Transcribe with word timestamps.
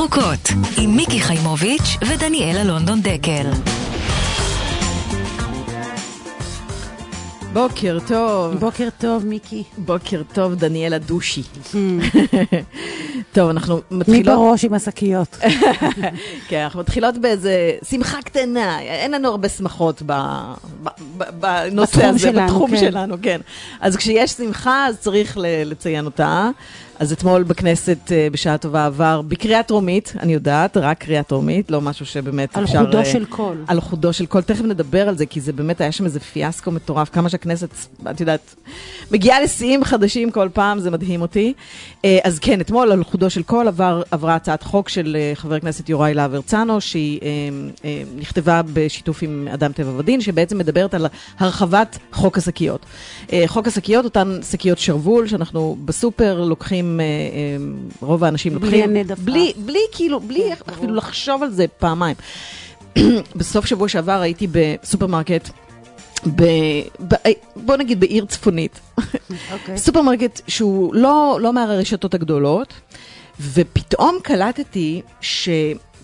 ירוקות, 0.00 0.48
עם 0.78 0.96
מיקי 0.96 1.20
חיימוביץ' 1.20 1.96
ודניאלה 2.08 2.64
לונדון 2.64 3.00
דקל. 3.02 3.50
בוקר 7.52 7.98
טוב. 8.06 8.54
בוקר 8.54 8.88
טוב, 8.98 9.26
מיקי. 9.26 9.62
בוקר 9.78 10.22
טוב, 10.32 10.54
דניאלה 10.54 10.98
דושי. 10.98 11.42
טוב, 13.32 13.50
אנחנו 13.50 13.80
מי 13.90 13.98
מתחילות... 13.98 14.26
בראש 14.26 14.64
עם 14.64 14.74
השקיות? 14.74 15.36
כן, 16.48 16.60
אנחנו 16.62 16.80
מתחילות 16.80 17.18
באיזה 17.18 17.72
שמחה 17.90 18.22
קטנה, 18.22 18.80
אין 18.80 19.10
לנו 19.10 19.28
הרבה 19.28 19.48
שמחות 19.48 20.02
ב, 20.06 20.12
ב, 20.82 20.88
ב, 21.18 21.24
בנושא 21.40 21.96
בתחום 21.96 22.10
הזה, 22.10 22.18
שלנו, 22.18 22.46
בתחום 22.46 22.70
כן. 22.70 22.76
שלנו, 22.76 23.16
כן. 23.22 23.40
אז 23.80 23.96
כשיש 23.96 24.30
שמחה, 24.30 24.86
אז 24.86 24.98
צריך 24.98 25.38
ל- 25.38 25.70
לציין 25.70 26.04
אותה. 26.04 26.50
אז 27.00 27.12
אתמול 27.12 27.42
בכנסת, 27.42 28.12
אה, 28.12 28.28
בשעה 28.32 28.58
טובה 28.58 28.86
עבר, 28.86 29.22
בקריאה 29.28 29.62
טרומית, 29.62 30.12
אני 30.18 30.32
יודעת, 30.32 30.76
רק 30.76 30.98
קריאה 30.98 31.22
טרומית, 31.22 31.70
לא 31.70 31.80
משהו 31.80 32.06
שבאמת 32.06 32.56
על 32.56 32.64
אפשר... 32.64 32.84
חודו 32.84 32.98
אה, 32.98 33.04
של 33.04 33.24
קול. 33.24 33.64
על 33.66 33.80
חודו 33.80 34.12
של 34.12 34.26
קול, 34.26 34.42
תכף 34.42 34.64
נדבר 34.64 35.08
על 35.08 35.16
זה, 35.16 35.26
כי 35.26 35.40
זה 35.40 35.52
באמת 35.52 35.80
היה 35.80 35.92
שם 35.92 36.04
איזה 36.04 36.20
פיאסקו 36.20 36.70
מטורף, 36.70 37.08
כמה 37.08 37.28
שהכנסת, 37.28 37.68
את 38.10 38.20
יודעת, 38.20 38.54
מגיעה 39.10 39.40
לשיאים 39.40 39.84
חדשים 39.84 40.30
כל 40.30 40.48
פעם, 40.52 40.80
זה 40.80 40.90
מדהים 40.90 41.22
אותי. 41.22 41.52
אה, 42.04 42.18
אז 42.24 42.38
כן, 42.38 42.60
אתמול 42.60 42.92
על 42.92 43.04
חודו 43.04 43.30
של 43.30 43.42
קול 43.42 43.68
עבר, 43.68 44.02
עברה 44.10 44.34
הצעת 44.34 44.62
חוק 44.62 44.88
של 44.88 45.16
חבר 45.34 45.54
הכנסת 45.54 45.88
יוראי 45.88 46.14
להב 46.14 46.34
הרצנו, 46.34 46.80
שהיא 46.80 47.20
נכתבה 48.16 48.60
בשיתוף 48.72 49.22
עם 49.22 49.48
אדם 49.54 49.72
טבע 49.72 49.90
ודין, 49.96 50.20
שבעצם 50.20 50.58
מדברת 50.58 50.94
על 50.94 51.06
הרחבת 51.38 51.98
חוק 52.12 52.38
השקיות. 52.38 52.86
חוק 53.46 53.66
השקיות, 53.66 54.04
אותן 54.04 54.38
שקיות 54.50 54.78
שרוול, 54.78 55.26
שאנחנו 55.26 55.76
בסופר 55.84 56.40
לוקחים, 56.40 56.89
אה, 57.00 57.04
אה, 57.04 58.06
רוב 58.06 58.24
האנשים 58.24 58.54
בלי 58.54 58.60
לוקחים, 58.60 58.96
הנד 58.96 59.12
עפעף. 59.12 59.24
בלי, 59.24 59.52
בלי 59.56 59.78
כאילו, 59.92 60.20
בלי 60.20 60.42
כן, 60.48 60.72
אפילו. 60.72 60.94
לחשוב 60.94 61.42
על 61.42 61.50
זה 61.50 61.66
פעמיים. 61.68 62.16
בסוף 63.36 63.66
שבוע 63.66 63.88
שעבר 63.88 64.20
הייתי 64.20 64.46
בסופרמרקט, 64.52 65.50
ב, 66.36 66.42
ב, 67.08 67.14
בוא 67.56 67.76
נגיד 67.76 68.00
בעיר 68.00 68.24
צפונית, 68.24 68.80
אוקיי. 69.52 69.78
סופרמרקט 69.78 70.40
שהוא 70.48 70.94
לא, 70.94 71.38
לא 71.40 71.52
מהרשתות 71.52 72.14
הגדולות, 72.14 72.74
ופתאום 73.40 74.18
קלטתי 74.22 75.02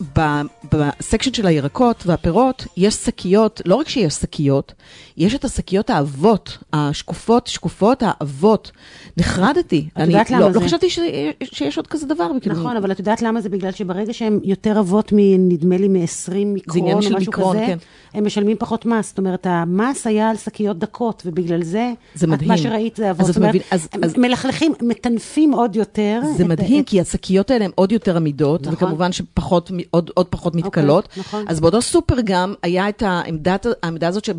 שב 0.00 0.40
section 0.40 1.32
של 1.34 1.46
הירקות 1.46 2.02
והפירות 2.06 2.66
יש 2.76 2.94
שקיות, 2.94 3.60
לא 3.64 3.74
רק 3.74 3.88
שיש 3.88 4.14
שקיות, 4.14 4.72
יש 5.16 5.34
את 5.34 5.44
השקיות 5.44 5.90
העבות, 5.90 6.58
השקופות, 6.72 7.46
שקופות 7.46 8.02
העבות. 8.06 8.70
נחרדתי. 9.16 9.88
את 9.96 10.06
יודעת 10.06 10.26
אני 10.30 10.36
למה 10.36 10.46
לא, 10.46 10.52
זה? 10.52 10.60
לא 10.60 10.64
חשבתי 10.64 10.90
ש, 10.90 10.98
שיש 11.42 11.76
עוד 11.76 11.86
כזה 11.86 12.06
דבר. 12.06 12.30
כאילו, 12.40 12.56
נכון, 12.56 12.76
אבל 12.76 12.92
את 12.92 12.98
יודעת 12.98 13.22
למה 13.22 13.40
זה? 13.40 13.48
בגלל 13.48 13.72
שברגע 13.72 14.12
שהם 14.12 14.40
יותר 14.44 14.80
אבות 14.80 15.08
מנדמה 15.12 15.76
לי 15.76 15.88
מ-20 15.88 16.32
מיקרון 16.46 16.92
או 16.92 16.98
משהו 16.98 17.18
מיקרון, 17.18 17.56
כזה, 17.56 17.66
כן. 17.66 17.78
הם 18.14 18.26
משלמים 18.26 18.56
פחות 18.56 18.86
מס. 18.86 19.08
זאת 19.08 19.18
אומרת, 19.18 19.46
המס 19.50 20.06
היה 20.06 20.30
על 20.30 20.36
שקיות 20.36 20.78
דקות, 20.78 21.22
ובגלל 21.26 21.62
זה, 21.62 21.92
זה 22.14 22.26
מדהים. 22.26 22.48
מה 22.48 22.56
שראית 22.58 22.96
זה 22.96 23.10
אבות. 23.10 23.26
זאת 23.26 23.36
אומרת, 23.36 23.48
מבין- 23.50 23.62
אז- 23.70 23.88
הם 23.92 24.04
אז- 24.04 24.14
מלכלכים, 24.18 24.72
מטנפים 24.82 25.52
עוד 25.52 25.76
יותר. 25.76 26.20
זה 26.36 26.42
את- 26.42 26.48
מדהים, 26.48 26.80
את- 26.82 26.88
כי 26.88 27.00
השקיות 27.00 27.50
האלה 27.50 27.64
הן 27.64 27.70
עוד 27.74 27.92
יותר 27.92 28.16
עמידות, 28.16 28.60
נכון. 28.62 28.74
וכמובן 28.74 29.12
שפחות, 29.12 29.70
עוד, 29.90 30.10
עוד 30.14 30.26
פחות 30.26 30.54
מתכלות. 30.54 31.08
נכון. 31.16 31.44
אז 31.48 31.60
באותו 31.60 31.82
סופר 31.82 32.16
גם 32.24 32.54
היה 32.62 32.88
את 32.88 33.02
העמדת, 33.02 33.66
העמדה 33.82 34.08
הזאת 34.08 34.24
שאת 34.24 34.36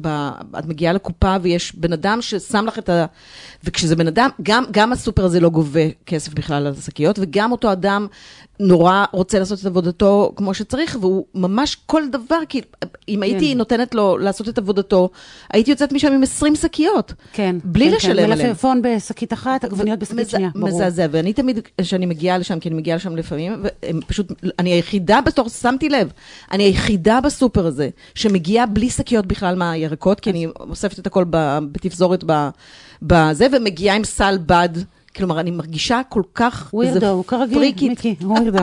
מגיעה 0.67 0.93
לקופה 0.93 1.35
ויש 1.41 1.75
בן 1.75 1.93
אדם 1.93 2.21
ששם 2.21 2.65
לך 2.65 2.79
את 2.79 2.89
ה... 2.89 3.05
וכשזה 3.63 3.95
בן 3.95 4.07
אדם, 4.07 4.29
גם, 4.41 4.63
גם 4.71 4.91
הסופר 4.91 5.25
הזה 5.25 5.39
לא 5.39 5.49
גובה 5.49 5.79
כסף 6.05 6.33
בכלל 6.33 6.67
על 6.67 6.73
השקיות, 6.77 7.19
וגם 7.19 7.51
אותו 7.51 7.71
אדם 7.71 8.07
נורא 8.59 9.05
רוצה 9.11 9.39
לעשות 9.39 9.59
את 9.61 9.65
עבודתו 9.65 10.33
כמו 10.35 10.53
שצריך, 10.53 10.97
והוא 11.01 11.25
ממש 11.35 11.77
כל 11.85 12.03
דבר, 12.11 12.39
כי 12.49 12.61
אם 13.09 13.23
הייתי 13.23 13.55
נותנת 13.55 13.95
לו 13.95 14.17
לעשות 14.17 14.49
את 14.49 14.57
עבודתו, 14.57 15.09
הייתי 15.53 15.71
יוצאת 15.71 15.93
משם 15.93 16.11
עם 16.13 16.23
20 16.23 16.55
שקיות. 16.55 17.13
כן. 17.33 17.55
בלי 17.63 17.89
כן, 17.89 17.95
לשלם 17.95 18.25
כן. 18.25 18.31
עליהם. 18.31 18.49
מלפפון 18.49 18.81
בשקית 18.81 19.33
אחת, 19.33 19.63
עגבניות 19.63 19.99
בשקית 19.99 20.19
מזע- 20.19 20.29
שנייה. 20.29 20.49
ברור. 20.55 20.67
מזעזע, 20.69 21.05
ואני 21.11 21.33
תמיד, 21.33 21.59
כשאני 21.81 22.05
מגיעה 22.05 22.37
לשם, 22.37 22.59
כי 22.59 22.69
אני 22.69 22.75
מגיעה 22.77 22.97
לשם 22.97 23.15
לפעמים, 23.15 23.63
פשוט, 24.07 24.27
אני 24.59 24.69
היחידה 24.69 25.19
בתור, 25.37 25.49
שמתי 25.49 25.89
לב, 25.89 26.11
אני 26.51 26.63
היחידה 26.63 27.21
בסופר 27.21 27.65
הזה, 27.65 27.89
שמגיעה 28.15 28.65
בלי 28.65 28.89
שקיות 28.89 29.25
בכלל 29.25 29.55
מהירקות, 29.55 30.19
כי 30.19 30.29
אני 30.29 30.47
אוספת 30.59 30.99
את 30.99 31.07
הכל 31.07 31.25
בתפזורת 31.71 32.23
בזה, 33.01 33.47
ומגיעה 33.51 33.95
עם 33.95 34.03
סל 34.03 34.37
בד. 34.45 34.69
כלומר, 35.15 35.39
אני 35.39 35.51
מרגישה 35.51 36.01
כל 36.09 36.21
כך... 36.35 36.69
ווירדו, 36.73 37.23
כרגיל, 37.27 37.57
פריקית. 37.57 37.89
מיקי, 37.89 38.15
ווירדו. 38.21 38.59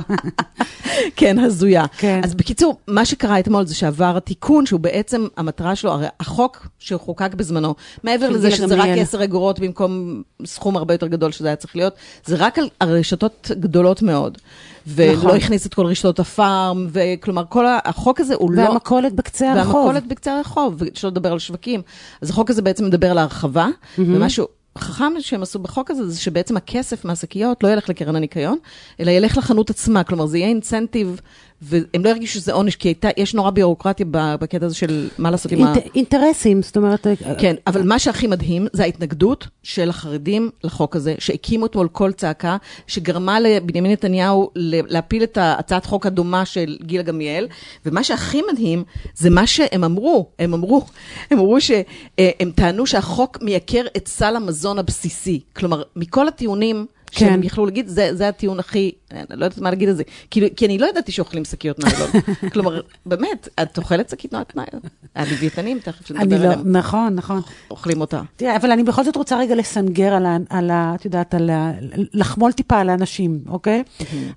כן, 1.16 1.38
הזויה. 1.38 1.84
כן. 1.99 2.21
אז 2.25 2.34
בקיצור, 2.34 2.77
מה 2.88 3.05
שקרה 3.05 3.38
אתמול 3.38 3.66
זה 3.66 3.75
שעבר 3.75 4.16
התיקון, 4.16 4.66
שהוא 4.66 4.81
בעצם, 4.81 5.27
המטרה 5.37 5.77
שלו, 5.77 5.93
הרי 5.93 6.06
החוק 6.21 6.66
שחוקק 6.78 7.34
בזמנו, 7.34 7.75
מעבר 8.04 8.31
לזה 8.31 8.50
שזה 8.50 8.75
רק 8.75 8.81
גמליאל. 8.81 9.03
10 9.03 9.25
אגורות 9.25 9.60
במקום 9.60 10.22
סכום 10.44 10.77
הרבה 10.77 10.94
יותר 10.94 11.06
גדול 11.06 11.33
שזה 11.33 11.49
היה 11.49 11.56
צריך 11.56 11.77
להיות, 11.77 11.94
זה 12.25 12.37
רק 12.38 12.59
על 12.81 12.88
רשתות 12.88 13.50
גדולות 13.60 14.03
מאוד. 14.03 14.38
ולא 14.87 15.12
נכון. 15.12 15.37
הכניס 15.37 15.66
את 15.66 15.75
כל 15.75 15.87
רשתות 15.87 16.21
הפארם, 16.21 16.87
וכלומר, 16.93 17.44
כל 17.49 17.65
החוק 17.84 18.21
הזה 18.21 18.34
הוא 18.34 18.53
לא... 18.53 18.62
והמכולת 18.62 19.12
בקצה 19.12 19.53
הרחוב. 19.53 19.75
והמכולת 19.75 20.06
בקצה 20.06 20.37
הרחוב, 20.37 20.75
ושלא 20.78 21.10
לדבר 21.10 21.33
על 21.33 21.38
שווקים. 21.38 21.83
אז 22.21 22.31
החוק 22.31 22.50
הזה 22.50 22.62
בעצם 22.62 22.84
מדבר 22.84 23.10
על 23.10 23.19
ההרחבה, 23.19 23.69
ומשהו 23.99 24.47
חכם 24.78 25.12
שהם 25.20 25.42
עשו 25.42 25.58
בחוק 25.58 25.90
הזה, 25.90 26.08
זה 26.08 26.20
שבעצם 26.20 26.56
הכסף 26.56 27.04
מהשקיות 27.04 27.62
לא 27.62 27.68
ילך 27.68 27.88
לקרן 27.88 28.16
הניקיון, 28.16 28.58
אלא 29.00 29.10
ילך 29.10 29.36
לחנות 29.36 29.70
עצמה, 29.70 30.04
כלומר 30.04 30.26
זה 30.26 30.38
יהיה 30.38 30.48
אינסנטיב, 30.48 31.20
והם 31.64 32.04
לא 32.04 32.08
ירגישו 32.08 32.34
שזה 32.34 32.52
עונש, 32.52 32.76
כי 32.76 32.88
הייתה, 32.88 33.08
יש 33.16 33.34
נורא 33.34 33.50
ביורוקרטיה 33.50 34.06
בקטע 34.10 34.66
הזה 34.66 34.75
של 34.75 35.08
מה 35.19 35.30
לעשות 35.30 35.52
עם 35.52 35.64
ה... 35.64 35.75
אינט- 35.75 35.88
אינטרסים, 35.94 36.62
זאת 36.62 36.76
אומרת... 36.76 37.06
כן, 37.38 37.54
אבל 37.66 37.82
מה 37.82 37.98
שהכי 37.98 38.26
מדהים 38.26 38.66
זה 38.72 38.82
ההתנגדות 38.82 39.48
של 39.62 39.91
החרדים 39.91 40.50
לחוק 40.64 40.97
הזה, 40.97 41.14
שהקימו 41.19 41.66
אתמול 41.66 41.88
קול 41.88 42.12
צעקה, 42.12 42.56
שגרמה 42.86 43.41
לבנימין 43.41 43.92
נתניהו 43.92 44.50
להפיל 44.56 45.22
את 45.22 45.38
הצעת 45.41 45.86
חוק 45.86 46.06
הדומה 46.06 46.44
של 46.44 46.76
גילה 46.82 47.03
גמליאל, 47.03 47.48
ומה 47.86 48.04
שהכי 48.04 48.42
מדהים 48.53 48.84
זה 49.14 49.30
מה 49.30 49.47
שהם 49.47 49.84
אמרו, 49.84 50.28
הם 50.38 50.54
אמרו, 50.54 50.84
הם 51.30 51.38
אמרו 51.38 51.60
שהם 51.60 52.50
טענו 52.54 52.86
שהחוק 52.86 53.38
מייקר 53.42 53.82
את 53.97 54.08
סל 54.08 54.36
המזון 54.36 54.78
הבסיסי. 54.78 55.41
כלומר, 55.56 55.82
מכל 55.97 56.28
הטיעונים... 56.28 56.86
שהם 57.19 57.41
כן. 57.41 57.47
יכלו 57.47 57.66
להגיד, 57.66 57.88
זה, 57.88 58.14
זה 58.14 58.28
הטיעון 58.28 58.58
הכי, 58.58 58.92
אני 59.10 59.25
לא 59.30 59.44
יודעת 59.44 59.58
מה 59.58 59.70
להגיד 59.70 59.88
על 59.88 59.94
זה, 59.94 60.02
כי, 60.30 60.54
כי 60.56 60.66
אני 60.66 60.78
לא 60.78 60.86
ידעתי 60.86 61.12
שאוכלים 61.12 61.44
שקיות 61.44 61.78
ניילון. 61.84 62.10
כלומר, 62.52 62.80
באמת, 63.06 63.48
את 63.62 63.78
אוכלת 63.78 64.08
שקית 64.10 64.34
ניילון? 64.34 64.80
הלוויתנים, 65.14 65.78
תכף 65.78 66.10
נדבר 66.10 66.38
לא, 66.38 66.44
עליהם. 66.44 66.76
נכון, 66.76 67.14
נכון. 67.14 67.41
אוכלים 67.70 68.00
אותה. 68.00 68.22
תראה, 68.36 68.56
אבל 68.56 68.70
אני 68.70 68.82
בכל 68.82 69.04
זאת 69.04 69.16
רוצה 69.16 69.38
רגע 69.38 69.54
לסנגר 69.54 70.14
על 70.14 70.26
ה... 70.26 70.36
על 70.50 70.70
ה 70.70 70.94
את 70.94 71.04
יודעת, 71.04 71.34
על 71.34 71.50
ה... 71.50 71.72
לחמול 72.14 72.53
טיפה 72.53 72.78
על 72.78 72.91
האנשים, 72.91 73.41
אוקיי? 73.48 73.82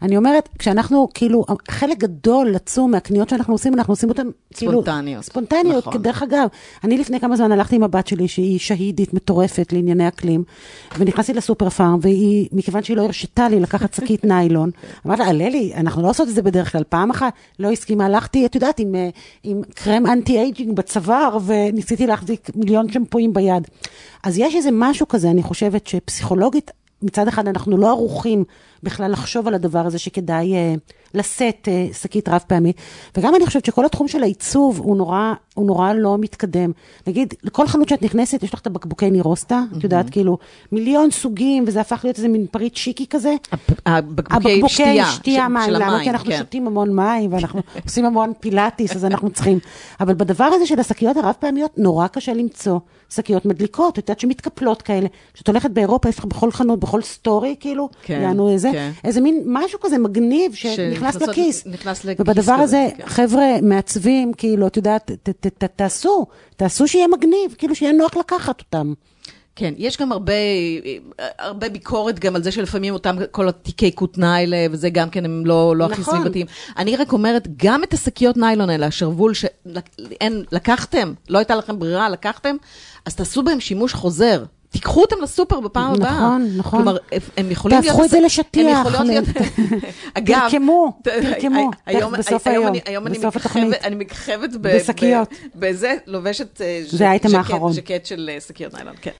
אני 0.01 0.17
אומרת, 0.17 0.49
כשאנחנו, 0.59 1.09
כאילו, 1.13 1.45
חלק 1.69 1.97
גדול, 1.97 2.55
עצום, 2.55 2.91
מהקניות 2.91 3.29
שאנחנו 3.29 3.53
עושים, 3.53 3.73
אנחנו 3.73 3.91
עושים 3.93 4.09
אותן, 4.09 4.27
כאילו... 4.53 4.71
ספונטניות. 4.71 5.23
ספונטניות. 5.23 5.87
נכון. 5.87 6.01
דרך 6.01 6.23
אגב, 6.23 6.47
אני 6.83 6.97
לפני 6.97 7.19
כמה 7.19 7.35
זמן 7.35 7.51
הלכתי 7.51 7.75
עם 7.75 7.83
הבת 7.83 8.07
שלי, 8.07 8.27
שהיא 8.27 8.59
שאהידית 8.59 9.13
מטורפת 9.13 9.73
לענייני 9.73 10.07
אקלים, 10.07 10.43
ונכנסתי 10.97 11.33
לסופר 11.33 11.69
פארם, 11.69 11.99
והיא, 12.01 12.49
מכיוון 12.67 12.83
שהיא 12.83 12.97
לא 12.97 13.01
הרשתה 13.01 13.49
לי 13.49 13.59
לקחת 13.59 13.93
שקית 13.93 14.25
ניילון, 14.25 14.69
אמרתי 15.05 15.21
לה, 15.21 15.31
ללי, 15.31 15.73
אנחנו 15.75 16.01
לא 16.01 16.09
עושות 16.09 16.29
את 16.29 16.35
זה 16.35 16.41
בדרך 16.41 16.71
כלל. 16.71 16.83
פעם 16.89 17.09
אחת 17.09 17.33
לא 17.59 17.71
הסכימה, 17.71 18.05
הלכתי, 18.05 18.45
את 18.45 18.55
יודעת, 18.55 18.79
עם, 18.79 18.95
אה, 18.95 19.09
עם 19.43 19.61
קרם 19.75 20.05
anti-aging 20.05 20.75
בצוואר, 20.75 21.37
וניסיתי 21.45 22.07
להחזיק 22.07 22.49
מיליון 22.55 22.91
שמפויים 22.91 23.33
ביד. 23.33 23.67
אז 24.23 24.37
יש 24.37 24.55
איזה 24.55 24.69
משהו 24.73 25.07
כזה, 25.07 25.31
אני 25.31 25.43
חושבת, 25.43 25.87
שפסיכולוגית, 25.87 26.71
מצד 27.01 27.27
אחד 27.27 27.47
אנחנו 27.47 27.77
לא 27.77 27.89
ערוכים 27.89 28.43
בכלל 28.83 29.11
לחשוב 29.11 29.47
על 29.47 29.53
הדבר 29.53 29.85
הזה 29.85 29.99
שכדאי 29.99 30.53
אה, 30.53 30.75
לשאת 31.13 31.67
אה, 31.71 31.87
שקית 31.93 32.29
רב 32.29 32.41
פעמית. 32.47 32.75
וגם 33.17 33.35
אני 33.35 33.45
חושבת 33.45 33.65
שכל 33.65 33.85
התחום 33.85 34.07
של 34.07 34.23
העיצוב 34.23 34.79
הוא 34.79 34.97
נורא, 34.97 35.33
הוא 35.53 35.67
נורא 35.67 35.93
לא 35.93 36.17
מתקדם. 36.17 36.71
נגיד, 37.07 37.33
לכל 37.43 37.67
חנות 37.67 37.89
שאת 37.89 38.01
נכנסת, 38.03 38.43
יש 38.43 38.53
לך 38.53 38.59
את 38.59 38.67
הבקבוקי 38.67 39.11
נירוסטה, 39.11 39.61
את 39.77 39.83
יודעת, 39.83 40.09
כאילו, 40.09 40.37
מיליון 40.71 41.11
סוגים, 41.11 41.63
וזה 41.67 41.81
הפך 41.81 41.99
להיות 42.03 42.17
איזה 42.17 42.27
מין 42.27 42.45
פריט 42.51 42.75
שיקי 42.75 43.05
כזה. 43.09 43.35
הבקבוקי 43.85 44.69
שתייה. 44.69 45.05
שתייה, 45.11 45.45
של- 45.45 45.53
מים, 45.53 45.69
למה? 45.69 45.85
המים, 45.85 46.03
כי 46.03 46.09
אנחנו 46.09 46.29
כן. 46.31 46.37
שותים 46.37 46.67
המון 46.67 46.95
מים, 46.95 47.33
ואנחנו 47.33 47.61
עושים 47.85 48.05
המון 48.05 48.33
פילאטיס, 48.39 48.95
אז 48.95 49.05
אנחנו 49.05 49.29
צריכים. 49.29 49.59
אבל 49.99 50.13
בדבר 50.13 50.43
הזה 50.43 50.65
של 50.65 50.79
השקיות 50.79 51.17
הרב-פעמיות, 51.17 51.77
נורא 51.77 52.07
קשה 52.07 52.33
למצוא 52.33 52.79
שקיות 53.09 53.45
מדליקות, 53.45 53.99
את 53.99 54.09
יודעת, 54.09 54.19
שמתקפלות 54.19 54.81
כאלה. 54.81 55.07
כשאת 55.33 55.47
הולכת 55.47 55.69
באירופה, 55.71 56.09
יש 56.09 56.19
לך 56.19 56.25
בכל 56.25 56.51
חנות, 56.51 56.79
בכל 56.79 57.01
סטורי, 57.01 57.55
כאילו, 57.59 57.89
כן, 58.03 58.19
יענו 58.21 58.49
איזה, 58.49 58.69
כן. 58.71 58.91
איזה 59.03 59.21
מין 59.21 59.43
משהו 59.45 59.79
כזה 59.81 59.97
מגניב 59.97 60.53
שנכנס 60.53 60.96
שנכנסות- 60.99 61.29
לכיס. 61.29 61.65
נכנס 61.65 62.05
לכיס 62.05 62.19
ובדבר 62.19 62.53
הזה, 62.53 62.87
כן. 62.97 63.03
חבר'ה 63.05 63.45
מעצבים, 63.61 64.33
כאילו, 64.37 64.67
את 64.67 64.77
יודעת, 64.77 65.11
תעשו, 65.75 66.25
תעשו 66.55 66.87
שיהיה 66.87 67.07
מגניב, 67.07 67.55
כאילו, 67.57 67.75
שיהיה 67.75 67.91
נוח 67.91 68.17
לקחת 68.17 68.59
אותם. 68.59 68.93
כן, 69.59 69.73
יש 69.77 69.97
גם 69.97 70.11
הרבה, 70.11 70.33
הרבה 71.39 71.69
ביקורת 71.69 72.19
גם 72.19 72.35
על 72.35 72.43
זה 72.43 72.51
שלפעמים 72.51 72.93
אותם, 72.93 73.17
כל 73.31 73.49
התיקי 73.49 73.95
כותנה 73.95 74.35
האלה, 74.35 74.57
וזה 74.71 74.89
גם 74.89 75.09
כן 75.09 75.25
הם 75.25 75.45
לא, 75.45 75.75
לא 75.77 75.85
הכי 75.85 76.01
נכון. 76.01 76.19
סביבתיים. 76.19 76.45
אני 76.77 76.95
רק 76.95 77.13
אומרת, 77.13 77.47
גם 77.57 77.83
את 77.83 77.93
השקיות 77.93 78.37
ניילון 78.37 78.69
האלה, 78.69 78.85
השרוול 78.87 79.33
שאין, 79.33 80.43
לקחתם, 80.51 81.13
לא 81.29 81.37
הייתה 81.37 81.55
לכם 81.55 81.79
ברירה, 81.79 82.09
לקחתם, 82.09 82.55
אז 83.05 83.15
תעשו 83.15 83.43
בהם 83.43 83.59
שימוש 83.59 83.93
חוזר. 83.93 84.43
תיקחו 84.69 85.01
אותם 85.01 85.15
לסופר 85.21 85.59
בפעם 85.59 85.93
הבאה. 85.93 86.11
נכון, 86.17 86.47
נכון. 86.57 86.79
כלומר, 86.83 86.97
הם 87.37 87.51
יכולים 87.51 87.81
תהפכו 87.81 88.03
את 88.03 88.09
זה 88.09 88.19
לשטיח, 88.19 88.77
הם 88.77 88.87
יכולות 88.87 89.07
להיות... 89.07 89.25
אגב... 90.17 90.39
תרקמו, 90.49 90.91
תרקמו, 91.03 91.71
בסוף 92.17 92.47
היום 92.47 92.73
היום, 92.85 93.07
אני- 93.07 93.17
מככבת- 93.95 94.51
בשקיות. 94.61 95.29
בזה, 95.55 95.93
לובשת 96.07 96.61
אה, 96.61 96.81
זה 96.87 97.09
האייטם 97.09 97.35
האחרון. 97.35 97.73
ז'קט 97.73 98.05
של 98.05 98.29
אה, 98.33 98.39
שקיות 98.47 98.73
ניילון, 98.73 98.93
כן. 99.01 99.11